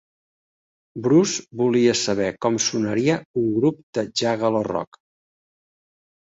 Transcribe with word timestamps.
Bruce 1.07 1.43
volia 1.59 1.93
saber 1.99 2.29
com 2.45 2.57
sonaria 2.69 3.19
un 3.43 3.53
grup 3.59 3.79
de 3.99 4.05
"juggalo 4.23 4.65
rock". 4.71 5.01